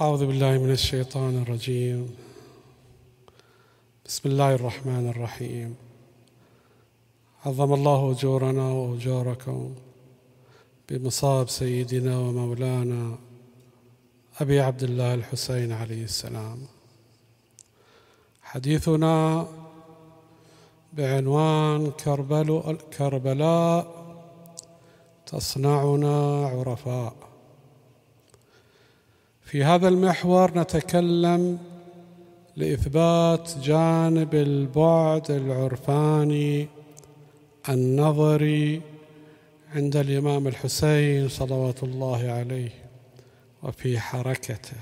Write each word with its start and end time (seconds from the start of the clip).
أعوذ 0.00 0.26
بالله 0.26 0.58
من 0.58 0.70
الشيطان 0.70 1.42
الرجيم. 1.42 2.16
بسم 4.06 4.28
الله 4.28 4.54
الرحمن 4.54 5.08
الرحيم. 5.08 5.76
عظم 7.46 7.74
الله 7.74 8.10
أجورنا 8.10 8.70
وأجوركم 8.70 9.74
بمصاب 10.88 11.48
سيدنا 11.48 12.18
ومولانا 12.18 13.18
أبي 14.40 14.60
عبد 14.60 14.82
الله 14.82 15.14
الحسين 15.14 15.72
عليه 15.72 16.04
السلام. 16.04 16.58
حديثنا 18.42 19.46
بعنوان 20.92 21.92
كربلاء 22.98 23.86
تصنعنا 25.26 26.46
عرفاء. 26.46 27.25
في 29.46 29.64
هذا 29.64 29.88
المحور 29.88 30.58
نتكلم 30.58 31.58
لإثبات 32.56 33.52
جانب 33.62 34.34
البعد 34.34 35.30
العرفاني 35.30 36.68
النظري 37.68 38.82
عند 39.74 39.96
الإمام 39.96 40.46
الحسين 40.46 41.28
صلوات 41.28 41.82
الله 41.82 42.30
عليه 42.30 42.70
وفي 43.62 44.00
حركته. 44.00 44.76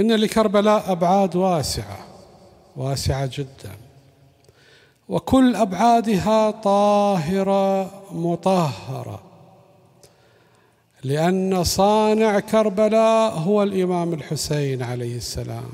إن 0.00 0.12
لكربلاء 0.12 0.92
أبعاد 0.92 1.36
واسعة 1.36 2.06
واسعة 2.76 3.30
جدا. 3.32 3.76
وكل 5.08 5.56
أبعادها 5.56 6.50
طاهرة 6.50 7.90
مطهرة. 8.12 9.31
لأن 11.04 11.64
صانع 11.64 12.40
كربلاء 12.40 13.32
هو 13.32 13.62
الإمام 13.62 14.12
الحسين 14.12 14.82
عليه 14.82 15.16
السلام. 15.16 15.72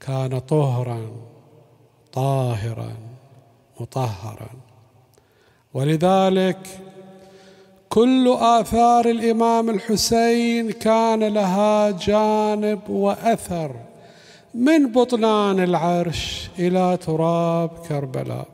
كان 0.00 0.38
طهرا 0.38 1.10
طاهرا 2.12 2.92
مطهرا. 3.80 4.50
ولذلك 5.74 6.58
كل 7.88 8.36
آثار 8.40 9.10
الإمام 9.10 9.70
الحسين 9.70 10.70
كان 10.70 11.24
لها 11.24 11.90
جانب 11.90 12.90
وأثر 12.90 13.74
من 14.54 14.92
بطلان 14.92 15.60
العرش 15.60 16.50
إلى 16.58 16.96
تراب 16.96 17.70
كربلاء. 17.88 18.48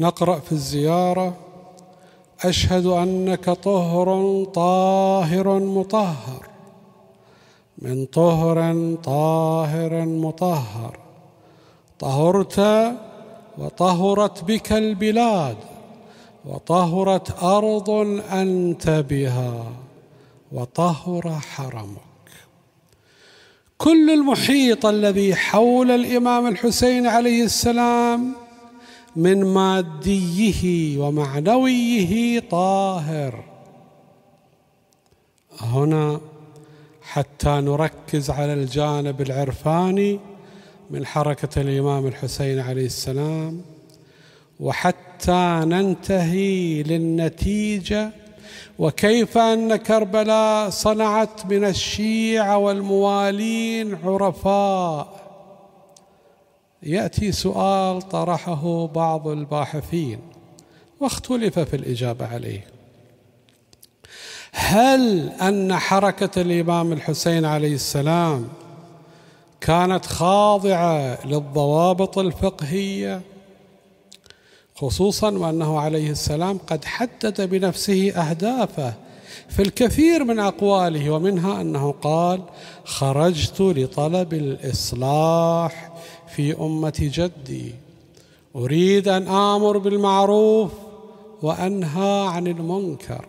نقرأ 0.00 0.38
في 0.38 0.52
الزيارة. 0.52 1.45
أشهد 2.44 2.86
أنك 2.86 3.50
طهر 3.50 4.44
طاهر 4.44 5.58
مطهر. 5.58 6.46
من 7.78 8.06
طهر 8.06 8.94
طاهر 9.04 10.04
مطهر. 10.06 10.98
طهرت 11.98 12.60
وطهرت 13.58 14.44
بك 14.44 14.72
البلاد 14.72 15.56
وطهرت 16.44 17.42
أرض 17.42 17.90
أنت 18.32 18.90
بها 18.90 19.64
وطهر 20.52 21.38
حرمك. 21.40 22.06
كل 23.78 24.10
المحيط 24.10 24.86
الذي 24.86 25.34
حول 25.34 25.90
الإمام 25.90 26.46
الحسين 26.46 27.06
عليه 27.06 27.44
السلام 27.44 28.45
من 29.16 29.44
ماديه 29.44 30.98
ومعنويه 30.98 32.40
طاهر. 32.40 33.44
هنا 35.60 36.20
حتى 37.02 37.48
نركز 37.48 38.30
على 38.30 38.52
الجانب 38.52 39.20
العرفاني 39.20 40.20
من 40.90 41.06
حركة 41.06 41.60
الإمام 41.60 42.06
الحسين 42.06 42.58
عليه 42.58 42.86
السلام 42.86 43.60
وحتى 44.60 45.60
ننتهي 45.64 46.82
للنتيجة 46.82 48.10
وكيف 48.78 49.38
أن 49.38 49.76
كربلاء 49.76 50.70
صنعت 50.70 51.46
من 51.46 51.64
الشيعة 51.64 52.58
والموالين 52.58 53.94
عرفاء. 54.04 55.25
يأتي 56.82 57.32
سؤال 57.32 58.02
طرحه 58.02 58.86
بعض 58.86 59.28
الباحثين 59.28 60.18
واختلف 61.00 61.58
في 61.58 61.76
الإجابة 61.76 62.26
عليه. 62.26 62.66
هل 64.52 65.28
أن 65.28 65.76
حركة 65.76 66.42
الإمام 66.42 66.92
الحسين 66.92 67.44
عليه 67.44 67.74
السلام 67.74 68.48
كانت 69.60 70.06
خاضعة 70.06 71.26
للضوابط 71.26 72.18
الفقهية؟ 72.18 73.20
خصوصا 74.74 75.30
وأنه 75.30 75.80
عليه 75.80 76.10
السلام 76.10 76.58
قد 76.66 76.84
حدد 76.84 77.50
بنفسه 77.50 78.10
أهدافه 78.10 78.94
في 79.48 79.62
الكثير 79.62 80.24
من 80.24 80.38
أقواله 80.38 81.10
ومنها 81.10 81.60
أنه 81.60 81.94
قال 82.02 82.42
خرجت 82.84 83.60
لطلب 83.60 84.34
الإصلاح 84.34 85.92
في 86.36 86.60
أمة 86.60 86.94
جدي. 87.00 87.74
أريد 88.56 89.08
أن 89.08 89.28
آمر 89.28 89.78
بالمعروف 89.78 90.72
وأنهى 91.42 92.28
عن 92.28 92.46
المنكر. 92.46 93.26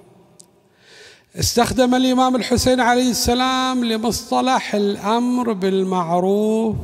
استخدم 1.39 1.95
الإمام 1.95 2.35
الحسين 2.35 2.79
عليه 2.79 3.09
السلام 3.09 3.85
لمصطلح 3.85 4.75
الأمر 4.75 5.53
بالمعروف 5.53 6.75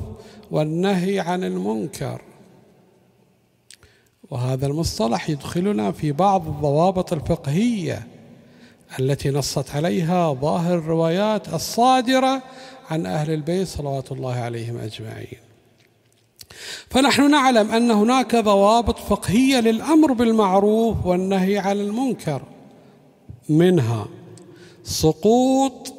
والنهي 0.52 1.20
عن 1.20 1.44
المنكر. 1.44 2.22
وهذا 4.32 4.68
المصطلح 4.68 5.30
يدخلنا 5.30 5.92
في 5.92 6.12
بعض 6.12 6.48
الضوابط 6.48 7.14
الفقهية 7.14 8.08
التي 9.00 9.30
نصت 9.30 9.76
عليها 9.76 10.34
ظاهر 10.34 10.78
الروايات 10.78 11.54
الصادرة 11.54 12.42
عن 12.92 13.06
أهل 13.06 13.34
البيت 13.34 13.68
صلوات 13.68 14.12
الله 14.12 14.36
عليهم 14.36 14.78
أجمعين. 14.78 15.44
فنحن 16.90 17.32
نعلم 17.32 17.72
أن 17.72 17.92
هناك 17.92 18.36
ضوابط 18.36 19.00
فقهية 19.00 19.60
للأمر 19.60 20.14
بالمعروف 20.14 21.06
والنهي 21.06 21.58
عن 21.58 21.80
المنكر 21.80 22.42
منها 23.50 24.08
سقوط 24.84 25.94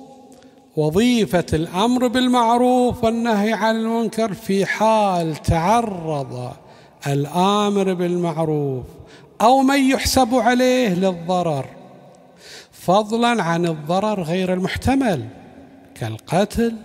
وظيفة 0.76 1.47
الأمر 1.53 2.06
بالمعروف 2.09 3.05
والنهي 3.05 3.53
عن 3.53 3.76
المنكر 3.76 4.34
في 4.34 4.66
حال 4.66 5.37
تعرض 5.37 6.53
الآمر 7.06 7.94
بالمعروف 7.94 8.84
أو 9.41 9.62
من 9.62 9.91
يحسب 9.91 10.34
عليه 10.34 10.94
للضرر. 10.94 11.66
فضلا 12.87 13.43
عن 13.43 13.67
الضرر 13.67 14.22
غير 14.22 14.53
المحتمل 14.53 15.28
كالقتل 15.95 16.77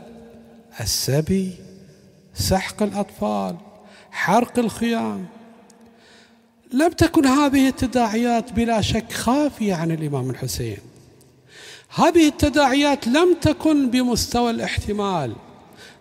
السبي 0.79 1.53
سحق 2.33 2.83
الأطفال 2.83 3.55
حرق 4.11 4.59
الخيام. 4.59 5.25
لم 6.73 6.89
تكن 6.89 7.25
هذه 7.25 7.67
التداعيات 7.67 8.51
بلا 8.51 8.81
شك 8.81 9.11
خافية 9.11 9.75
عن 9.75 9.91
الإمام 9.91 10.29
الحسين. 10.29 10.77
هذه 11.95 12.27
التداعيات 12.27 13.07
لم 13.07 13.35
تكن 13.41 13.89
بمستوى 13.89 14.51
الاحتمال. 14.51 15.35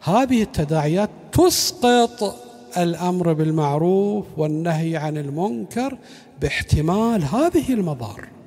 هذه 0.01 0.43
التداعيات 0.43 1.11
تسقط 1.33 2.45
الأمر 2.77 3.33
بالمعروف 3.33 4.27
والنهي 4.37 4.97
عن 4.97 5.17
المنكر 5.17 5.99
باحتمال 6.41 7.25
هذه 7.25 7.73
المضار. 7.73 8.38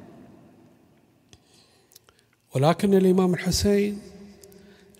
ولكن 2.55 2.93
الإمام 2.93 3.33
الحسين 3.33 3.99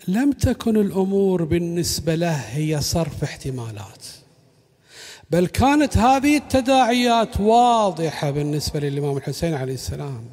لم 0.08 0.32
تكن 0.32 0.76
الأمور 0.76 1.44
بالنسبة 1.44 2.14
له 2.14 2.32
هي 2.32 2.80
صرف 2.80 3.22
احتمالات 3.24 4.06
بل 5.30 5.46
كانت 5.46 5.96
هذه 5.96 6.36
التداعيات 6.36 7.40
واضحة 7.40 8.30
بالنسبة 8.30 8.80
للإمام 8.80 9.16
الحسين 9.16 9.54
عليه 9.54 9.74
السلام 9.74 10.24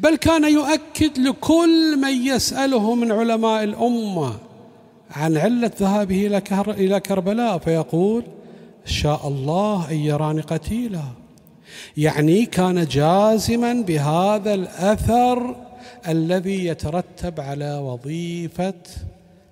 بل 0.00 0.16
كان 0.16 0.52
يؤكد 0.52 1.18
لكل 1.18 1.96
من 1.96 2.26
يسأله 2.26 2.94
من 2.94 3.12
علماء 3.12 3.64
الأمة 3.64 4.38
عن 5.10 5.36
علة 5.36 5.70
ذهابه 5.80 6.40
إلى 6.68 7.00
كربلاء 7.00 7.58
فيقول 7.58 8.24
شاء 8.86 9.28
الله 9.28 9.90
أن 9.90 9.96
يراني 9.96 10.40
قتيلا. 10.40 11.04
يعني 11.96 12.46
كان 12.46 12.84
جازما 12.84 13.72
بهذا 13.72 14.54
الأثر 14.54 15.65
الذي 16.08 16.66
يترتب 16.66 17.40
على 17.40 17.78
وظيفة 17.78 18.74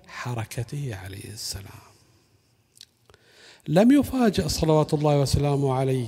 حركته 0.07 0.95
عليه 1.03 1.29
السلام. 1.33 1.85
لم 3.67 3.91
يفاجأ 3.91 4.47
صلوات 4.47 4.93
الله 4.93 5.19
وسلامه 5.19 5.73
عليه 5.73 6.07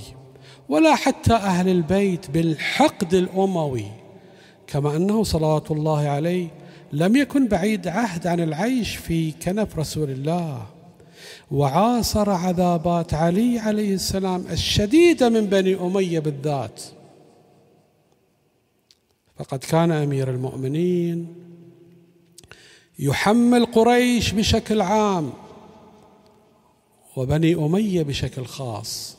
ولا 0.69 0.95
حتى 0.95 1.33
أهل 1.33 1.69
البيت 1.69 2.31
بالحقد 2.31 3.13
الأموي 3.13 3.85
كما 4.67 4.95
أنه 4.95 5.23
صلوات 5.23 5.71
الله 5.71 6.07
عليه 6.07 6.47
لم 6.93 7.15
يكن 7.15 7.47
بعيد 7.47 7.87
عهد 7.87 8.27
عن 8.27 8.39
العيش 8.39 8.95
في 8.95 9.31
كنف 9.31 9.79
رسول 9.79 10.09
الله 10.09 10.65
وعاصر 11.51 12.29
عذابات 12.29 13.13
علي 13.13 13.59
عليه 13.59 13.93
السلام 13.93 14.45
الشديدة 14.51 15.29
من 15.29 15.45
بني 15.45 15.75
أمية 15.75 16.19
بالذات. 16.19 16.81
فقد 19.39 19.59
كان 19.59 19.91
أمير 19.91 20.29
المؤمنين 20.29 21.35
يحمل 22.99 23.65
قريش 23.65 24.31
بشكل 24.31 24.81
عام 24.81 25.33
وبني 27.15 27.55
أمية 27.55 28.03
بشكل 28.03 28.45
خاص. 28.45 29.17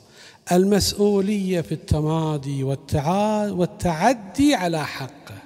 المسؤولية 0.52 1.60
في 1.60 1.72
التمادي 1.72 2.64
والتعدي 3.52 4.54
على 4.54 4.86
حقه. 4.86 5.38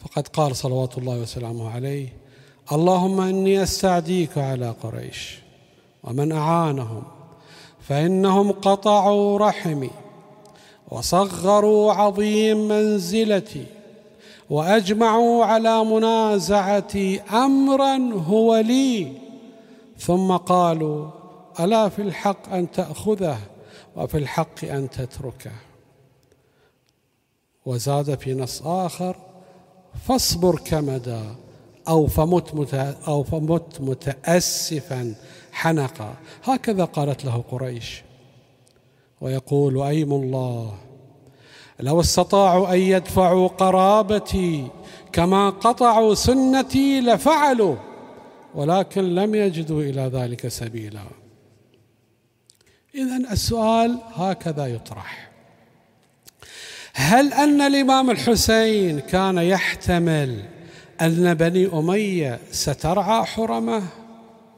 فقد 0.00 0.28
قال 0.28 0.56
صلوات 0.56 0.98
الله 0.98 1.18
وسلامه 1.20 1.70
عليه 1.70 2.08
اللهم 2.72 3.20
إني 3.20 3.62
أستعديك 3.62 4.38
على 4.38 4.74
قريش 4.82 5.38
ومن 6.04 6.32
أعانهم 6.32 7.02
فإنهم 7.88 8.52
قطعوا 8.52 9.38
رحمي 9.38 9.90
وصغروا 10.88 11.92
عظيم 11.92 12.68
منزلتي 12.68 13.66
وأجمعوا 14.50 15.44
على 15.44 15.84
منازعتي 15.84 17.20
امرا 17.20 17.96
هو 18.12 18.56
لي. 18.56 19.12
ثم 19.98 20.36
قالوا 20.36 21.10
ألا 21.60 21.88
في 21.88 22.02
الحق 22.02 22.52
أن 22.52 22.70
تأخذه 22.70 23.38
وفي 23.96 24.18
الحق 24.18 24.64
أن 24.64 24.90
تتركه. 24.90 25.52
وزاد 27.66 28.18
في 28.18 28.34
نص 28.34 28.62
آخر 28.62 29.16
فاصبر 30.08 30.58
كمدا 30.58 31.22
أو 31.88 32.06
فمت 32.06 32.74
أو 33.08 33.22
فمت 33.22 33.80
متاسفا 33.80 35.14
حنقا. 35.52 36.14
هكذا 36.44 36.84
قالت 36.84 37.24
له 37.24 37.44
قريش. 37.50 38.02
ويقول 39.20 39.82
أيم 39.82 40.12
الله؟ 40.12 40.74
لو 41.80 42.00
استطاعوا 42.00 42.74
أن 42.74 42.78
يدفعوا 42.78 43.48
قرابتي 43.48 44.66
كما 45.12 45.50
قطعوا 45.50 46.14
سنتي 46.14 47.00
لفعلوا 47.00 47.76
ولكن 48.54 49.14
لم 49.14 49.34
يجدوا 49.34 49.82
إلى 49.82 50.10
ذلك 50.14 50.48
سبيلا. 50.48 51.02
اذا 52.94 53.32
السؤال 53.32 53.98
هكذا 54.14 54.66
يطرح. 54.66 55.30
هل 56.94 57.32
أن 57.32 57.60
الإمام 57.60 58.10
الحسين 58.10 59.00
كان 59.00 59.38
يحتمل 59.38 60.44
أن 61.00 61.34
بني 61.34 61.66
أمية 61.66 62.38
سترعى 62.50 63.24
حرمه 63.24 63.82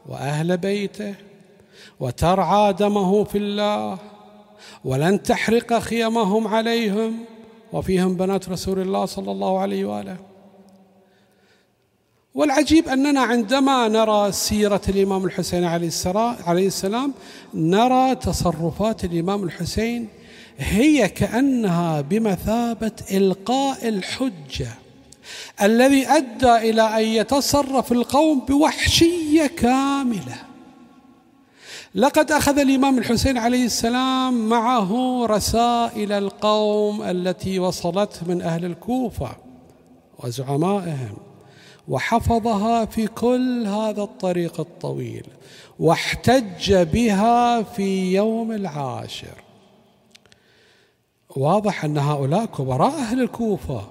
وأهل 0.07 0.57
بيته 0.57 1.15
وترعى 2.01 2.73
دمه 2.73 3.25
في 3.25 3.39
الله؟ 3.39 3.99
ولن 4.85 5.23
تحرق 5.23 5.79
خيمهم 5.79 6.49
عليهم. 6.49 7.25
وفيهم 7.73 8.15
بنات 8.15 8.49
رسول 8.49 8.81
الله 8.81 9.05
صلى 9.05 9.31
الله 9.31 9.59
عليه 9.59 9.85
وآله. 9.85 10.17
والعجيب 12.35 12.89
أننا 12.89 13.21
عندما 13.21 13.89
نرى 13.89 14.33
سيرة 14.33 14.81
الإمام 14.89 15.25
الحسين 15.25 15.65
عليه 15.65 16.67
السلام 16.67 17.13
نرى 17.55 18.15
تصرفات 18.15 19.05
الإمام 19.05 19.45
الحسين 19.45 20.09
هي 20.59 21.09
كأنها 21.09 22.01
بمثابة 22.01 22.93
إلقاء 23.11 23.89
الحجة 23.89 24.69
الذي 25.63 26.07
أدى 26.09 26.57
إلى 26.57 26.83
أن 26.83 27.05
يتصرف 27.05 27.93
القوم 27.93 28.41
بوحشية 28.41 29.47
كاملة. 29.47 30.52
لقد 31.95 32.33
أخذ 32.33 32.59
الإمام 32.59 32.99
الحسين 32.99 33.39
عليه 33.39 33.65
السلام 33.65 34.49
معه 34.49 35.23
رسائل 35.27 36.13
القوم 36.13 37.03
التي 37.03 37.59
وصلت 37.59 38.21
من 38.27 38.43
أهل 38.43 38.65
الكوفة 38.65 39.37
وزعمائهم 40.19 41.17
وحفظها 41.89 42.85
في 42.85 43.07
كل 43.07 43.67
هذا 43.67 44.03
الطريق 44.03 44.61
الطويل 44.61 45.27
واحتج 45.79 46.75
بها 46.75 47.63
في 47.63 48.15
يوم 48.15 48.53
العاشر. 48.53 49.43
واضح 51.37 51.85
أن 51.85 51.99
هؤلاء 51.99 52.45
كبراء 52.45 52.95
أهل 52.95 53.21
الكوفة. 53.21 53.87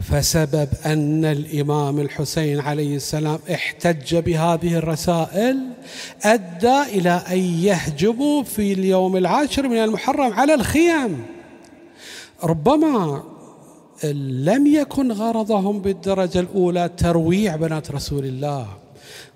فسبب 0.00 0.68
أن 0.86 1.24
الإمام 1.24 2.00
الحسين 2.00 2.60
عليه 2.60 2.96
السلام 2.96 3.38
احتج 3.52 4.16
بهذه 4.16 4.74
الرسائل 4.74 5.58
أدى 6.22 6.82
إلى 6.82 7.22
أن 7.30 7.38
يهجموا 7.38 8.42
في 8.42 8.72
اليوم 8.72 9.16
العاشر 9.16 9.68
من 9.68 9.76
المحرم 9.76 10.32
على 10.32 10.54
الخيام. 10.54 11.26
ربما 12.44 13.22
لم 14.28 14.66
يكن 14.66 15.12
غرضهم 15.12 15.78
بالدرجة 15.78 16.40
الأولى 16.40 16.90
ترويع 16.96 17.56
بنات 17.56 17.90
رسول 17.90 18.24
الله 18.24 18.66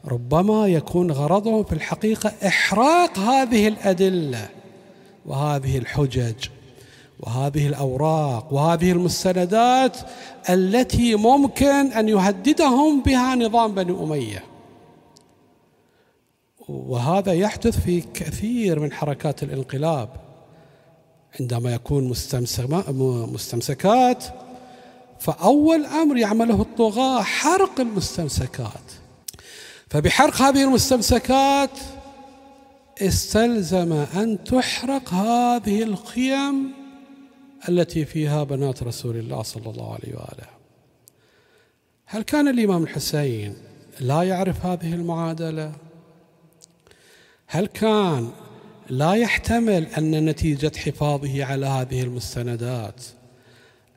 ربما 0.05 0.67
يكون 0.67 1.11
غرضهم 1.11 1.65
في 1.65 1.73
الحقيقة 1.73 2.33
إحراق 2.47 3.19
هذه 3.19 3.69
الأدلة 3.69 4.49
وهذه 5.27 5.79
الحجج. 5.79 6.35
وهذه 7.21 7.67
الأوراق 7.67 8.53
وهذه 8.53 8.93
المستندات 8.93 9.97
التي 10.51 11.15
ممكن 11.15 11.93
أن 11.93 12.09
يهددهم 12.09 13.03
بها 13.03 13.35
نظام 13.35 13.75
بني 13.75 13.93
أمية. 13.93 14.45
وهذا 16.69 17.33
يحدث 17.33 17.81
في 17.81 18.01
كثير 18.01 18.81
من 18.81 18.93
حركات 18.93 19.43
الانقلاب. 19.43 20.09
عندما 21.41 21.75
يكون 21.75 22.15
مستمسكات 23.33 24.25
فأول 25.21 25.87
أمر 25.87 26.17
يعمله 26.17 26.63
الطغاة 26.63 27.23
حرق 27.23 27.81
المستمسكات. 27.81 28.93
فبحرق 29.91 30.43
هذه 30.43 30.65
المستمسكات 30.65 31.71
استلزم 33.03 33.93
أن 33.93 34.45
تحرق 34.45 35.15
هذه 35.15 35.83
الخيم 35.83 36.73
التي 37.69 38.05
فيها 38.05 38.45
بنات 38.45 38.83
رسول 38.83 39.17
الله 39.17 39.43
صلى 39.43 39.71
الله 39.71 39.95
عليه 39.95 40.15
وآله. 40.15 40.49
هل 42.07 42.23
كان 42.23 42.49
الإمام 42.49 42.83
الحسين 42.83 43.57
لا 44.01 44.23
يعرف 44.23 44.67
هذه 44.67 44.95
المعادلة؟ 44.95 45.73
هل 47.47 47.67
كان 47.67 48.31
لا 48.91 49.15
يحتمل 49.15 49.87
أن 49.87 50.25
نتيجة 50.25 50.73
حفاظه 50.77 51.45
على 51.45 51.67
هذه 51.67 52.03
المستندات 52.03 53.05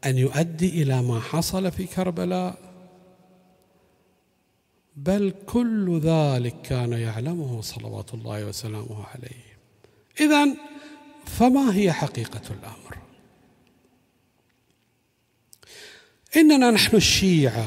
أن 0.06 0.18
يؤدي 0.18 0.84
إلى 0.84 1.02
ما 1.02 1.20
حصل 1.20 1.72
في 1.72 1.86
كربلاء؟ 1.86 2.58
بل 4.96 5.34
كل 5.46 6.00
ذلك 6.00 6.62
كان 6.62 6.94
يعلمه 6.94 7.62
صلوات 7.62 8.14
الله 8.14 8.46
وسلامه 8.46 9.06
عليه. 9.06 9.52
إذا 10.20 10.56
فما 11.26 11.76
هي 11.76 11.92
حقيقة 11.92 12.42
الأمر؟ 12.50 12.98
إننا 16.38 16.72
نحن 16.72 16.96
الشيعة 16.96 17.66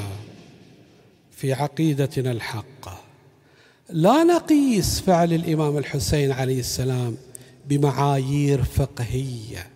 في 1.31 1.53
عقيدتنا 1.53 2.31
الحقة. 2.31 2.99
لا 3.89 4.23
نقيس 4.23 4.99
فعل 4.99 5.33
الإمام 5.33 5.77
الحسين 5.77 6.31
عليه 6.31 6.59
السلام 6.59 7.17
بمعايير 7.67 8.63
فقهية 8.63 9.67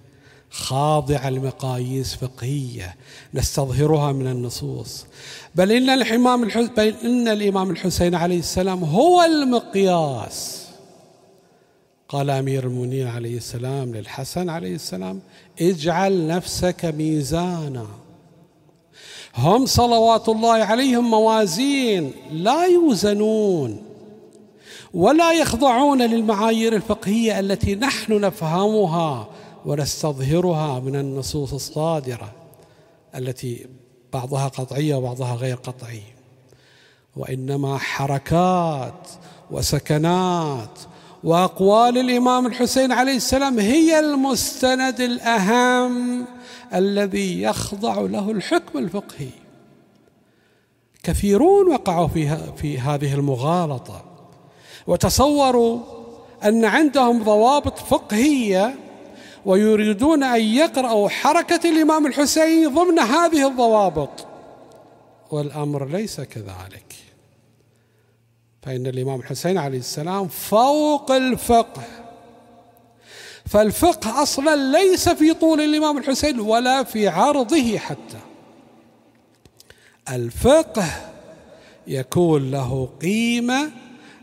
خاضعة 0.49 1.29
لمقاييس 1.29 2.15
فقهية 2.15 2.95
نستظهرها 3.33 4.11
من 4.11 4.27
النصوص. 4.27 5.05
بل 5.55 5.71
إن 5.71 5.89
الإمام 5.89 6.43
بل 6.43 6.95
إن 7.03 7.27
الإمام 7.27 7.71
الحسين 7.71 8.15
عليه 8.15 8.39
السلام 8.39 8.83
هو 8.83 9.23
المقياس. 9.23 10.65
قال 12.09 12.29
أمير 12.29 12.63
المؤمنين 12.63 13.07
عليه 13.07 13.37
السلام 13.37 13.95
للحسن 13.95 14.49
عليه 14.49 14.75
السلام 14.75 15.19
اجعل 15.61 16.27
نفسك 16.27 16.85
ميزانا. 16.85 17.87
هم 19.35 19.65
صلوات 19.65 20.29
الله 20.29 20.53
عليهم 20.53 21.11
موازين 21.11 22.11
لا 22.31 22.65
يوزنون 22.65 23.83
ولا 24.93 25.31
يخضعون 25.31 26.01
للمعايير 26.01 26.75
الفقهية 26.75 27.39
التي 27.39 27.75
نحن 27.75 28.21
نفهمها 28.21 29.29
ونستظهرها 29.65 30.79
من 30.79 30.95
النصوص 30.95 31.53
الصادرة 31.53 32.31
التي 33.15 33.67
بعضها 34.13 34.47
قطعية 34.47 34.95
وبعضها 34.95 35.35
غير 35.35 35.55
قطعيه 35.55 36.15
وإنما 37.15 37.77
حركات 37.77 39.07
وسكنات 39.51 40.79
وأقوال 41.23 41.97
الإمام 41.97 42.45
الحسين 42.45 42.91
عليه 42.91 43.15
السلام 43.15 43.59
هي 43.59 43.99
المستند 43.99 45.01
الأهم 45.01 46.25
الذي 46.73 47.41
يخضع 47.41 48.01
له 48.01 48.31
الحكم 48.31 48.79
الفقهي. 48.79 49.29
كثيرون 51.03 51.71
وقعوا 51.71 52.07
في 52.07 52.37
في 52.57 52.79
هذه 52.79 53.13
المغالطة 53.13 54.05
وتصوروا 54.87 55.79
أن 56.43 56.65
عندهم 56.65 57.23
ضوابط 57.23 57.79
فقهية 57.79 58.75
ويريدون 59.45 60.23
أن 60.23 60.41
يقرأوا 60.41 61.09
حركة 61.09 61.69
الإمام 61.69 62.07
الحسين 62.07 62.73
ضمن 62.73 62.99
هذه 62.99 63.47
الضوابط. 63.47 64.25
والأمر 65.31 65.85
ليس 65.85 66.21
كذلك. 66.21 66.95
فإن 68.61 68.87
الإمام 68.87 69.19
الحسين 69.19 69.57
عليه 69.57 69.79
السلام 69.79 70.27
فوق 70.27 71.11
الفقه. 71.11 72.08
فالفقه 73.49 74.23
أصلا 74.23 74.77
ليس 74.77 75.09
في 75.09 75.33
طول 75.33 75.61
الإمام 75.61 75.97
الحسين 75.97 76.39
ولا 76.39 76.83
في 76.83 77.07
عرضه 77.07 77.77
حتى. 77.77 78.19
الفقه 80.09 81.11
يكون 81.87 82.51
له 82.51 82.89
قيمة 83.01 83.71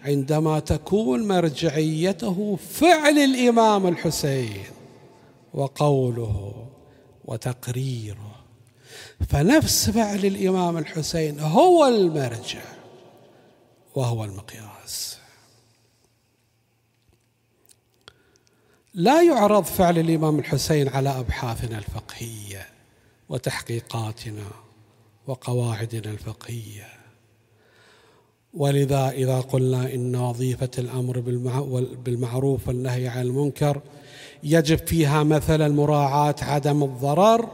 عندما 0.05 0.59
تكون 0.59 1.29
مرجعيته 1.29 2.59
فعل 2.71 3.19
الإمام 3.19 3.87
الحسين 3.87 4.63
وقوله 5.55 6.67
وتقريره. 7.25 8.35
فنفس 9.29 9.91
فعل 9.91 10.25
الإمام 10.25 10.79
الحسين 10.79 11.41
هو 11.41 11.87
المرجع 11.87 12.65
وهو 13.95 14.25
المقياس. 14.25 15.19
لا 18.99 19.23
يعرض 19.23 19.65
فعل 19.65 19.99
الإمام 19.99 20.39
الحسين 20.39 20.89
على 20.89 21.09
أبحاثنا 21.09 21.79
الفقهية 21.79 22.67
وتحقيقاتنا 23.29 24.45
وقواعدنا 25.27 26.11
الفقهية. 26.11 26.87
ولذا 28.55 29.11
إذا 29.11 29.41
قلنا 29.41 29.95
إن 29.95 30.17
وظيفة 30.17 30.71
الأمر 30.79 31.21
بالمعروف 32.05 32.69
والنهي 32.69 33.09
عن 33.09 33.23
المنكر 33.23 33.81
يجب 34.43 34.79
فيها 34.79 35.23
مثلا 35.23 35.69
مراعاة 35.69 36.37
عدم 36.43 36.83
الضرر 36.85 37.49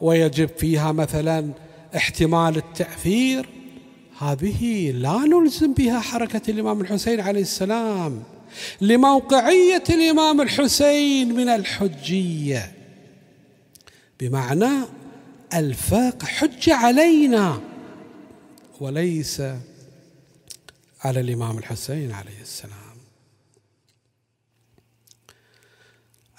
ويجب 0.00 0.48
فيها 0.48 0.92
مثلا 0.92 1.50
احتمال 1.96 2.56
التأثير 2.56 3.48
هذه 4.18 4.90
لا 4.90 5.18
نلزم 5.18 5.74
بها 5.74 6.00
حركة 6.00 6.50
الإمام 6.50 6.80
الحسين 6.80 7.20
عليه 7.20 7.40
السلام. 7.40 8.22
لموقعية 8.80 9.84
الإمام 9.90 10.40
الحسين 10.40 11.34
من 11.34 11.48
الحجية. 11.48 12.72
بمعنى 14.20 14.84
الفاق 15.54 16.22
حجة 16.22 16.74
علينا 16.74 17.60
وليس 18.80 19.42
على 21.00 21.20
الإمام 21.20 21.58
الحسين 21.58 22.12
عليه 22.12 22.40
السلام. 22.40 22.80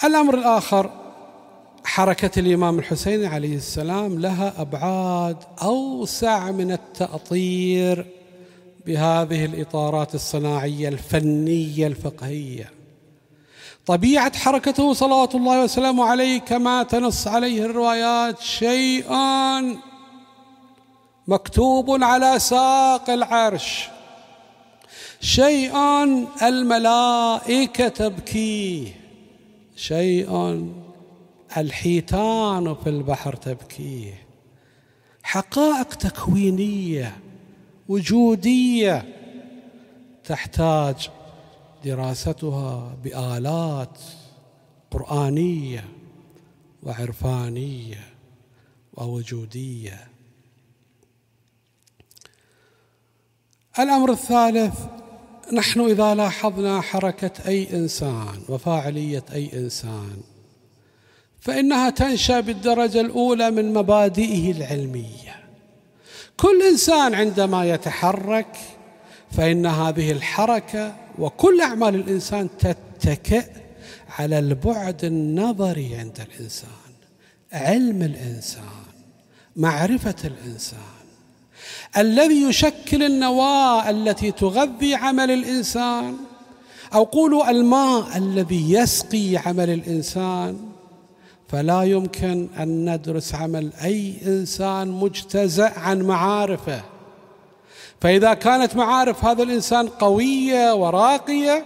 الأمر 0.03 0.37
الآخر 0.37 1.01
حركة 1.83 2.39
الإمام 2.39 2.79
الحسين 2.79 3.25
عليه 3.25 3.55
السلام 3.55 4.19
لها 4.19 4.61
أبعاد 4.61 5.37
أوسع 5.61 6.51
من 6.51 6.71
التأطير. 6.71 8.20
بهذه 8.85 9.45
الإطارات 9.45 10.15
الصناعية 10.15 10.89
الفنية 10.89 11.87
الفقهية. 11.87 12.71
طبيعة 13.85 14.37
حركته 14.37 14.93
صلوات 14.93 15.35
الله 15.35 15.63
وسلامه 15.63 16.05
عليه 16.05 16.39
كما 16.39 16.83
تنص 16.83 17.27
عليه 17.27 17.65
الروايات 17.65 18.41
شيء 18.41 19.05
مكتوب 21.27 22.03
على 22.03 22.39
ساق 22.39 23.09
العرش. 23.09 23.89
شيء 25.21 25.73
الملائكة 26.43 27.87
تبكيه. 27.87 28.87
شيء 29.75 30.29
الحيتان 31.57 32.75
في 32.83 32.89
البحر 32.89 33.35
تبكيه. 33.35 34.27
حقائق 35.23 35.87
تكوينية 35.87 37.17
وجودية 37.91 39.05
تحتاج 40.23 41.09
دراستها 41.85 42.97
بآلات 43.03 43.97
قرآنية 44.91 45.85
وعرفانية 46.83 48.03
ووجودية. 48.93 50.07
الأمر 53.79 54.11
الثالث 54.11 54.79
نحن 55.53 55.79
إذا 55.81 56.15
لاحظنا 56.15 56.81
حركة 56.81 57.47
أي 57.47 57.73
إنسان 57.73 58.41
وفاعلية 58.49 59.25
أي 59.33 59.53
إنسان 59.53 60.17
فإنها 61.39 61.89
تنشأ 61.89 62.39
بالدرجة 62.39 63.01
الأولى 63.01 63.51
من 63.51 63.73
مبادئه 63.73 64.51
العلمية. 64.51 65.40
كل 66.41 66.61
إنسان 66.71 67.15
عندما 67.15 67.65
يتحرك 67.65 68.57
فإن 69.31 69.65
هذه 69.65 70.11
الحركة 70.11 70.95
وكل 71.19 71.61
أعمال 71.61 71.95
الإنسان 71.95 72.49
تتكئ 72.59 73.45
على 74.19 74.39
البعد 74.39 75.05
النظري 75.05 75.95
عند 75.95 76.19
الإنسان 76.29 76.69
علم 77.53 78.01
الإنسان 78.01 78.63
معرفة 79.55 80.15
الإنسان. 80.25 80.79
الذي 81.97 82.43
يشكل 82.43 83.03
النواة 83.03 83.89
التي 83.89 84.31
تغذي 84.31 84.95
عمل 84.95 85.31
الإنسان 85.31 86.17
أو 86.93 87.03
قولوا 87.03 87.49
الماء 87.49 88.17
الذي 88.17 88.73
يسقي 88.73 89.37
عمل 89.37 89.69
الإنسان 89.69 90.70
فلا 91.51 91.83
يمكن 91.83 92.47
أن 92.59 92.93
ندرس 92.93 93.35
عمل 93.35 93.73
أي 93.83 94.15
إنسان 94.25 94.87
مجتزأ 94.87 95.79
عن 95.79 96.01
معارفه. 96.01 96.81
فإذا 98.01 98.33
كانت 98.33 98.75
معارف 98.75 99.25
هذا 99.25 99.43
الإنسان 99.43 99.87
قوية 99.87 100.73
وراقية 100.73 101.65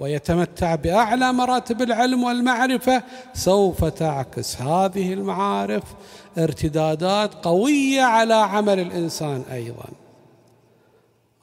ويتمتع 0.00 0.74
بأعلى 0.74 1.32
مراتب 1.32 1.82
العلم 1.82 2.24
والمعرفة 2.24 3.02
سوف 3.34 3.84
تعكس 3.84 4.62
هذه 4.62 5.12
المعارف 5.12 5.82
ارتدادات 6.38 7.34
قوية 7.34 8.02
على 8.02 8.34
عمل 8.34 8.80
الإنسان 8.80 9.42
أيضا. 9.52 9.88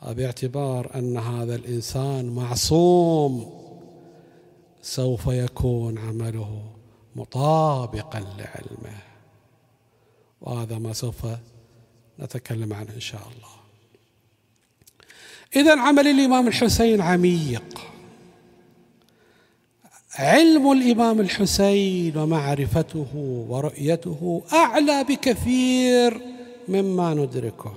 باعتبار 0.07 0.91
أن 0.95 1.17
هذا 1.17 1.55
الإنسان 1.55 2.25
معصوم 2.25 3.45
سوف 4.81 5.27
يكون 5.27 5.97
عمله 5.97 6.74
مطابقا 7.15 8.19
لعلمه. 8.19 8.97
وهذا 10.41 10.77
ما 10.77 10.93
سوف 10.93 11.25
نتكلم 12.19 12.73
عنه 12.73 12.89
إن 12.95 12.99
شاء 12.99 13.21
الله. 13.21 13.55
إذا 15.55 15.81
عمل 15.81 16.07
الإمام 16.07 16.47
الحسين 16.47 17.01
عميق. 17.01 17.81
علم 20.15 20.71
الإمام 20.71 21.19
الحسين 21.19 22.17
ومعرفته 22.17 23.07
ورؤيته 23.49 24.43
أعلى 24.53 25.03
بكثير 25.03 26.21
مما 26.67 27.13
ندركه. 27.13 27.73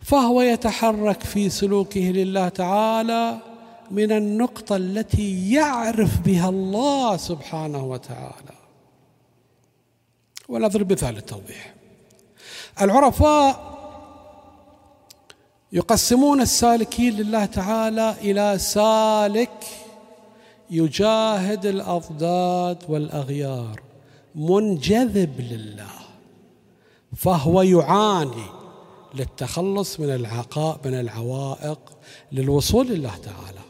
فهو 0.00 0.42
يتحرك 0.42 1.22
في 1.22 1.50
سلوكه 1.50 2.00
لله 2.00 2.48
تعالى 2.48 3.49
من 3.90 4.12
النقطة 4.12 4.76
التي 4.76 5.52
يعرف 5.52 6.20
بها 6.20 6.48
الله 6.48 7.16
سبحانه 7.16 7.84
وتعالى. 7.84 8.60
ونضرب 10.48 10.92
مثال 10.92 11.16
التوضيح 11.16 11.74
العرفاء 12.80 13.70
يقسمون 15.72 16.40
السالكين 16.40 17.16
لله 17.16 17.44
تعالى 17.44 18.14
إلى 18.20 18.58
سالك 18.58 19.64
يجاهد 20.70 21.66
الأضداد 21.66 22.78
والأغيار 22.88 23.80
منجذب 24.34 25.40
لله 25.40 25.90
فهو 27.16 27.62
يعاني 27.62 28.46
للتخلص 29.14 30.00
من 30.00 30.10
العقاء 30.10 30.80
من 30.84 30.94
العوائق 30.94 31.78
للوصول 32.32 32.86
لله 32.86 33.16
تعالى. 33.16 33.69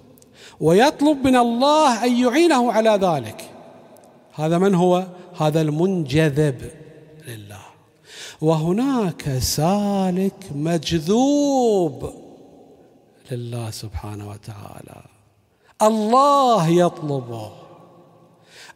ويطلب 0.61 1.27
من 1.27 1.37
الله 1.37 2.05
أن 2.05 2.17
يعينه 2.17 2.73
على 2.73 2.91
ذلك. 2.91 3.51
هذا 4.35 4.59
من 4.59 4.75
هو؟ 4.75 5.07
هذا 5.41 5.61
المنجذب 5.61 6.71
لله. 7.29 7.61
وهناك 8.41 9.39
سالك 9.39 10.51
مجذوب 10.55 12.13
لله 13.31 13.71
سبحانه 13.71 14.29
وتعالى. 14.31 15.03
الله 15.83 16.69
يطلبه. 16.69 17.53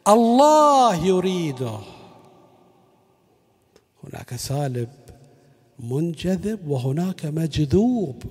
الله 0.08 1.06
يريده. 1.06 1.78
هناك 4.04 4.36
سالب 4.36 4.88
منجذب 5.78 6.68
وهناك 6.68 7.26
مجذوب. 7.26 8.22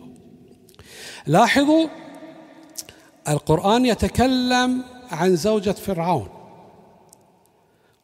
لاحظوا 1.27 1.87
القرآن 3.27 3.85
يتكلم 3.85 4.83
عن 5.11 5.35
زوجة 5.35 5.71
فرعون. 5.71 6.27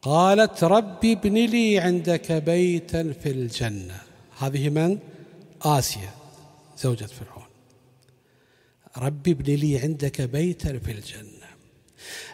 قالت 0.01 0.63
رب 0.63 1.05
ابن 1.05 1.33
لي 1.33 1.79
عندك 1.79 2.31
بيتا 2.31 3.13
في 3.23 3.31
الجنة. 3.31 4.01
هذه 4.39 4.69
من؟ 4.69 4.97
آسيا 5.61 6.09
زوجة 6.77 7.05
فرعون. 7.05 7.49
رب 8.97 9.27
ابن 9.27 9.53
لي 9.53 9.79
عندك 9.79 10.21
بيتا 10.21 10.79
في 10.79 10.91
الجنة. 10.91 11.49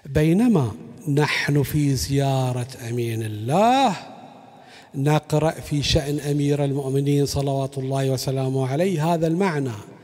بينما 0.05 0.71
نحن 1.07 1.63
في 1.63 1.95
زيارة 1.95 2.67
أمين 2.89 3.23
الله 3.23 3.95
نقرأ 4.95 5.51
في 5.51 5.83
شأن 5.83 6.19
أمير 6.19 6.63
المؤمنين 6.63 7.25
صلوات 7.25 7.77
الله 7.77 8.09
وسلامه 8.09 8.67
عليه 8.67 9.13
هذا 9.13 9.27
المعنى. 9.27 9.94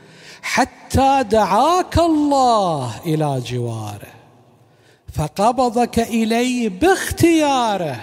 حتى 0.42 1.24
دعاك 1.30 1.98
الله 1.98 3.00
إلى 3.06 3.42
جواره 3.46 4.12
فقبضك 5.12 5.98
إليه 5.98 6.68
باختياره 6.68 8.00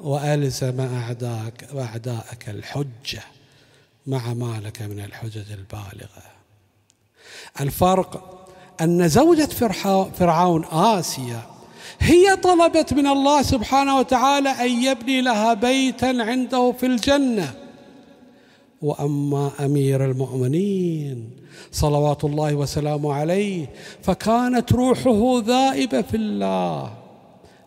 وألزم 0.00 0.80
أعداءك 0.80 1.68
وأعداءك 1.74 2.48
الحجة 2.48 3.22
مع 4.06 4.34
ما 4.34 4.60
لك 4.64 4.82
من 4.82 5.00
الحجج 5.00 5.52
البالغة. 5.52 6.22
الفرق 7.60 8.38
أن 8.80 9.08
زوجة 9.08 9.48
فرعون 10.18 10.64
آسيا 10.64 11.42
هي 12.00 12.36
طلبت 12.36 12.92
من 12.92 13.06
الله 13.06 13.42
سبحانه 13.42 13.98
وتعالى 13.98 14.50
أن 14.50 14.82
يبني 14.82 15.20
لها 15.20 15.54
بيتا 15.54 16.06
عنده 16.06 16.72
في 16.72 16.86
الجنة. 16.86 17.54
وأما 18.82 19.50
أمير 19.60 20.04
المؤمنين 20.04 21.30
صلوات 21.72 22.24
الله 22.24 22.54
وسلامه 22.54 23.12
عليه 23.12 23.70
فكانت 24.02 24.72
روحه 24.72 25.42
ذائبة 25.46 26.02
في 26.02 26.16
الله 26.16 26.92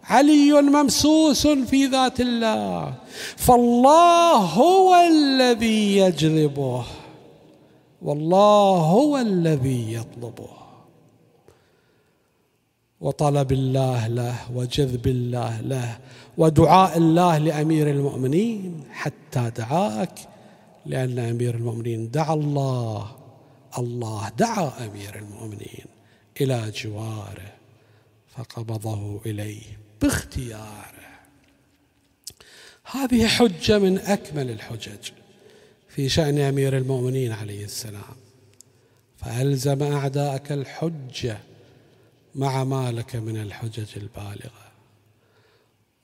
علي 0.03 0.61
ممسوس 0.61 1.47
في 1.47 1.85
ذات 1.85 2.21
الله 2.21 2.93
فالله 3.35 4.35
هو 4.35 4.95
الذي 4.95 5.97
يجذبه 5.97 6.83
والله 8.01 8.77
هو 8.77 9.17
الذي 9.17 9.93
يطلبه. 9.93 10.61
وطلب 13.01 13.51
الله 13.51 14.07
له 14.07 14.35
وجذب 14.55 15.07
الله 15.07 15.61
له 15.61 15.97
ودعاء 16.37 16.97
الله 16.97 17.37
لأمير 17.37 17.89
المؤمنين 17.89 18.83
حتى 18.91 19.51
دعاك 19.57 20.19
لأن 20.85 21.19
أمير 21.19 21.55
المؤمنين 21.55 22.11
دعا 22.11 22.33
الله. 22.33 23.17
الله 23.77 24.29
دعا 24.29 24.85
أمير 24.85 25.15
المؤمنين 25.15 25.85
إلى 26.41 26.71
جواره 26.75 27.53
فقبضه 28.27 29.21
إليه 29.25 29.63
باختياره. 30.01 31.11
هذه 32.83 33.27
حجة 33.27 33.79
من 33.79 33.99
أكمل 33.99 34.49
الحجج 34.49 35.11
في 35.89 36.09
شأن 36.09 36.39
أمير 36.39 36.77
المؤمنين 36.77 37.31
عليه 37.31 37.65
السلام. 37.65 38.15
فألزم 39.17 39.83
أعداءك 39.83 40.51
الحجة 40.51 41.37
مع 42.35 42.63
ما 42.63 42.91
لك 42.91 43.15
من 43.15 43.37
الحجج 43.41 43.87
البالغة. 43.97 44.71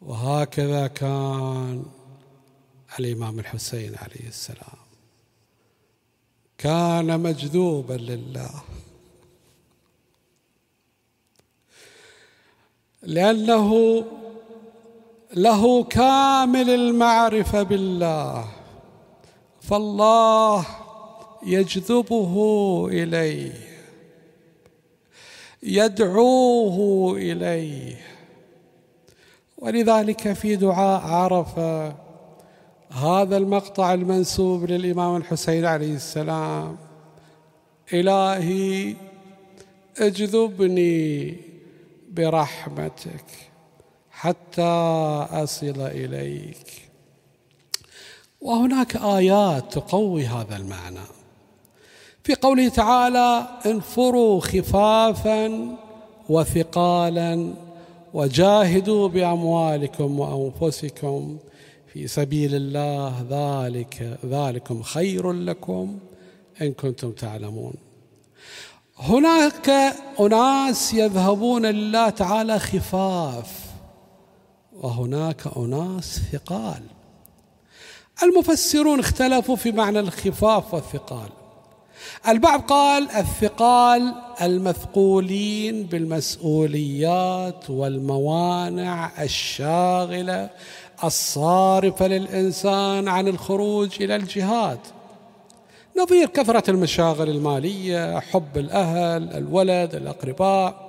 وهكذا 0.01 0.87
كان 0.87 1.85
الإمام 2.99 3.39
الحسين 3.39 3.95
عليه 3.95 4.27
السلام. 4.27 4.77
كان 6.57 7.19
مجذوبا 7.19 7.93
لله. 7.93 8.51
لأنه 13.01 14.03
له 15.33 15.83
كامل 15.83 16.69
المعرفة 16.69 17.63
بالله. 17.63 18.51
فالله 19.61 20.65
يجذبه 21.43 22.35
إليه. 22.91 23.67
يدعوه 25.63 27.17
إليه. 27.17 28.01
ولذلك 29.57 30.33
في 30.33 30.55
دعاء 30.55 31.01
عرفة 31.01 32.06
هذا 32.91 33.37
المقطع 33.37 33.93
المنسوب 33.93 34.65
للإمام 34.65 35.15
الحسين 35.15 35.65
عليه 35.65 35.95
السلام. 35.95 36.77
إلهي 37.93 38.95
اجذبني 39.97 41.37
برحمتك 42.11 43.25
حتى 44.11 44.61
أصل 45.31 45.81
إليك. 45.81 46.67
وهناك 48.41 48.95
آيات 48.95 49.73
تقوي 49.73 50.25
هذا 50.25 50.57
المعنى. 50.57 51.07
في 52.23 52.35
قوله 52.35 52.69
تعالى 52.69 53.47
انفروا 53.65 54.41
خفافا 54.41 55.77
وثقالا 56.29 57.53
وجاهدوا 58.13 59.07
بأموالكم 59.07 60.19
وأنفسكم 60.19 61.37
في 61.97 62.07
سبيل 62.07 62.55
الله 62.55 63.25
ذلك 63.29 64.17
ذلكم 64.25 64.83
خير 64.83 65.31
لكم 65.31 65.99
إن 66.61 66.73
كنتم 66.73 67.11
تعلمون. 67.11 67.73
هناك 68.97 69.69
أناس 70.19 70.93
يذهبون 70.93 71.65
لله 71.65 72.09
تعالى 72.09 72.59
خفاف 72.59 73.51
وهناك 74.73 75.57
أناس 75.57 76.19
ثقال. 76.31 76.81
المفسرون 78.23 78.99
اختلفوا 78.99 79.55
في 79.55 79.71
معنى 79.71 79.99
الخفاف 79.99 80.73
والثقال. 80.73 81.29
البعض 82.27 82.61
قال 82.61 83.09
الثقال 83.11 84.13
المثقولين 84.41 85.83
بالمسؤوليات 85.83 87.69
والموانع 87.69 89.23
الشاغلة 89.23 90.49
الصارفة 91.03 92.07
للإنسان 92.07 93.07
عن 93.07 93.27
الخروج 93.27 94.03
إلى 94.03 94.15
الجهاد. 94.15 94.79
نظير 95.97 96.27
كثرة 96.27 96.71
المشاغل 96.71 97.29
المالية 97.29 98.19
حب 98.19 98.57
الأهل 98.57 99.33
الولد 99.33 99.95
الأقرباء 99.95 100.87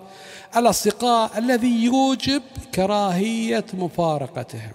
الأصدقاء 0.56 1.38
الذي 1.38 1.84
يوجب 1.84 2.42
كراهية 2.74 3.64
مفارقتهم 3.74 4.72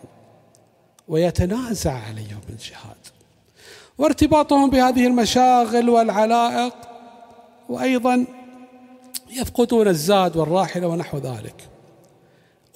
ويتنازع 1.08 1.93
عليهم 1.93 2.41
الجهاد. 2.50 2.98
وارتباطهم 3.98 4.69
بهذه 4.69 5.08
المشاغل 5.08 5.89
والعلائق 5.89 6.76
وأيضا 7.69 8.26
يفقدون 9.32 9.88
الزاد 9.88 10.38
والراحلة 10.38 10.88
ونحو 10.88 11.17
ذلك 11.17 11.56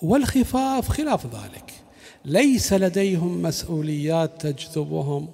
والخفاف 0.02 0.89
خلاف 0.89 1.26
ذلك. 1.26 1.74
ليس 2.28 2.74
لديهم 2.74 3.42
مسؤوليات 3.42 4.48
تجذبهم 4.48 5.28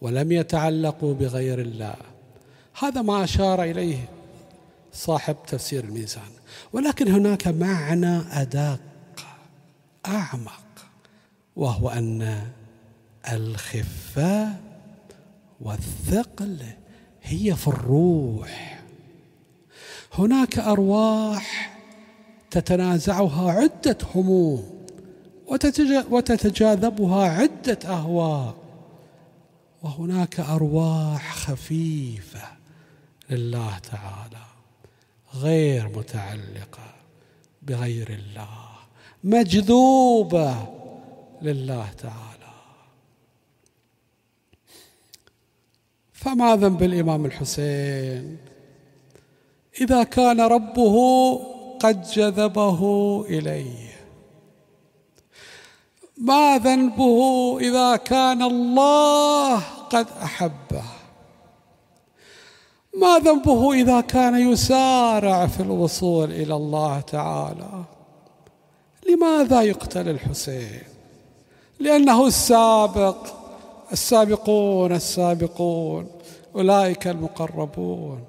ولم 0.00 0.32
يتعلقوا 0.32 1.14
بغير 1.14 1.60
الله. 1.60 1.94
هذا 2.78 3.02
ما 3.02 3.24
أشار 3.24 3.62
إليه 3.62 4.08
صاحب 4.92 5.36
تفسير 5.46 5.84
الميزان. 5.84 6.30
ولكن 6.72 7.08
هناك 7.08 7.48
معنى 7.48 8.16
أدق 8.30 8.80
أعمق 10.06 10.62
وهو 11.56 11.88
أن 11.88 12.48
الخفة 13.32 14.54
والثقل 15.60 16.58
هي 17.22 17.54
في 17.56 17.68
الروح. 17.68 18.82
هناك 20.14 20.58
أرواح 20.58 21.78
تتنازعها 22.50 23.50
عدة 23.52 23.98
هموم. 24.14 24.71
وتتجاذبها 26.10 27.24
عدة 27.28 27.78
أهواء. 27.84 28.54
وهناك 29.82 30.40
أرواح 30.40 31.36
خفيفة 31.36 32.42
لله 33.30 33.78
تعالى 33.78 34.44
غير 35.34 35.88
متعلقة 35.88 36.94
بغير 37.62 38.10
الله 38.10 38.68
مجذوبة 39.24 40.54
لله 41.42 41.88
تعالى. 41.98 42.52
فما 46.12 46.56
ذنب 46.56 46.82
الإمام 46.82 47.26
الحسين؟ 47.26 48.38
إذا 49.80 50.02
كان 50.02 50.40
ربه 50.40 50.96
قد 51.80 52.02
جذبه 52.02 52.80
إليه. 53.28 53.91
ما 56.22 56.58
ذنبه 56.58 57.58
إذا 57.60 57.96
كان 57.96 58.42
الله 58.42 59.60
قد 59.90 60.06
أحبه. 60.22 60.82
ما 63.00 63.18
ذنبه 63.18 63.72
إذا 63.72 64.00
كان 64.00 64.52
يسارع 64.52 65.46
في 65.46 65.60
الوصول 65.60 66.30
إلى 66.30 66.54
الله 66.54 67.00
تعالى. 67.00 67.84
لماذا 69.08 69.62
يقتل 69.62 70.08
الحسين؟ 70.08 70.82
لأنه 71.80 72.26
السابق 72.26 73.16
السابقون 73.92 74.92
السابقون 74.92 76.06
أولئك 76.54 77.06
المقربون. 77.08 78.24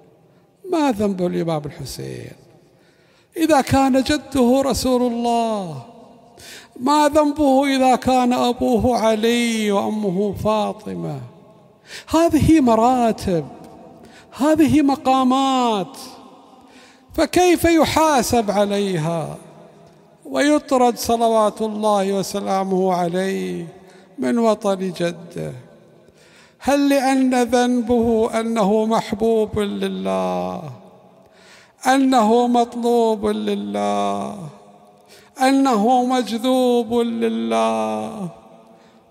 ما 0.72 0.92
ذنب 0.92 1.26
الإمام 1.26 1.62
الحسين؟ 1.66 2.32
إذا 3.38 3.62
كان 3.62 4.02
جده 4.02 4.62
رسول 4.66 5.02
الله 5.02 5.93
ما 6.80 7.08
ذنبه 7.08 7.76
إذا 7.76 7.96
كان 7.96 8.34
أبوه 8.34 8.98
علي 8.98 9.72
وأمه 9.72 10.34
فاطمة. 10.34 11.20
هذه 12.10 12.62
مراتب 12.62 13.46
هذه 14.32 14.82
مقامات. 14.82 15.98
فكيف 17.14 17.64
يحاسب 17.66 18.52
عليها؟ 18.52 19.38
ويطرد 20.26 20.98
صلوات 20.98 21.62
الله 21.62 22.14
وسلامه 22.14 22.94
عليه 22.94 23.68
من 24.18 24.40
وطن 24.40 24.94
جده. 24.98 25.54
هل 26.60 26.90
لأن 26.90 27.44
ذنبه 27.44 28.40
أنه 28.40 28.86
محبوب 28.86 29.60
لله؟ 29.60 30.62
أنه 31.88 32.48
مطلوب 32.48 33.26
لله؟ 33.26 34.38
أنه 35.42 36.06
مجذوب 36.06 36.94
لله 36.94 38.30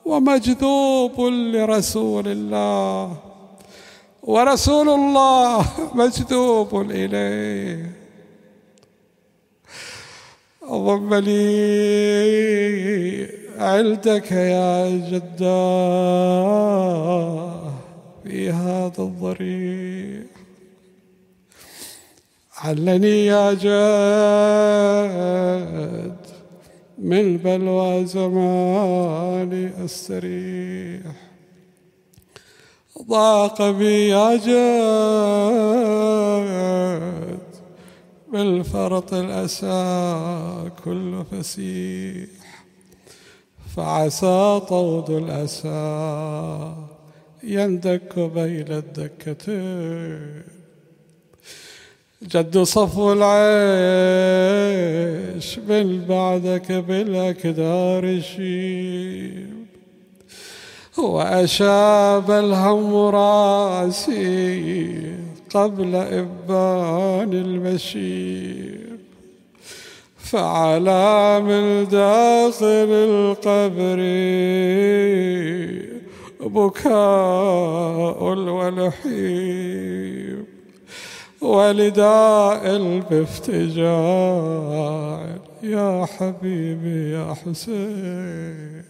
ومجذوب 0.04 1.20
لرسول 1.20 2.28
الله. 2.28 3.16
ورسول 4.22 4.88
الله 4.88 5.66
مجذوب 5.94 6.90
إليه. 6.90 8.02
ضم 10.70 11.14
لي 11.14 11.42
عندك 13.58 14.32
يا 14.32 14.90
جداه 15.10 16.62
في 18.24 18.50
هذا 18.50 19.02
الضريح 19.02 20.21
علني 22.64 23.26
يا 23.26 23.52
جد 23.52 23.72
من 26.98 27.36
بلوى 27.36 28.06
زماني 28.06 29.84
استريح 29.84 31.02
ضاق 33.08 33.70
بي 33.70 34.08
يا 34.08 34.36
جد 34.36 35.72
بالفرط 38.32 39.14
الأسى 39.14 40.70
كل 40.84 41.24
فسيح. 41.30 42.28
فعسى 43.76 44.60
طود 44.68 45.10
الأسى 45.10 46.74
يندك 47.42 48.18
بين 48.18 48.72
الدكتين 48.72 50.61
جد 52.30 52.58
صفو 52.62 53.12
العيش 53.12 53.28
من 55.58 56.04
بعدك 56.08 56.72
بالأكدار 56.72 58.04
الشيب 58.04 59.52
وأشاب 60.98 62.30
الهم 62.30 62.94
رأسي 62.94 64.22
قبل 65.54 65.94
إبان 65.94 67.32
المشيب. 67.32 68.82
فعلى 70.32 71.40
من 71.40 71.88
داخل 71.88 72.90
القبر 72.90 74.00
بكاء 76.40 78.22
ولحيب 78.58 79.62
ولداء 81.42 82.98
بافتجاع 83.10 84.52
يا 85.62 86.06
حبيبي 86.06 87.10
يا 87.10 87.34
حسين. 87.34 88.84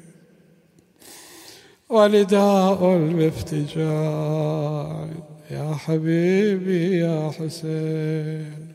ونداء 1.88 2.98
بافتجاع 3.18 5.08
يا 5.50 5.74
حبيبي 5.74 6.98
يا 6.98 7.30
حسين. 7.30 8.72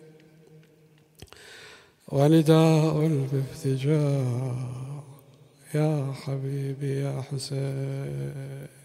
ونداء 2.08 3.28
بافتجاع 3.32 4.56
يا 5.76 6.14
حبيبي 6.24 7.02
يا 7.02 7.22
حسين. 7.32 8.77